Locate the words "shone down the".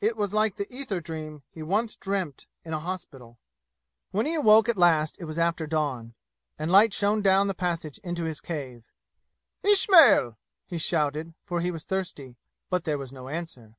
6.94-7.54